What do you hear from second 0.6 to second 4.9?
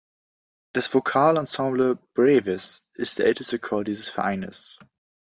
Das Vokalensemble „Brevis“ ist der älteste Chor dieses Vereines.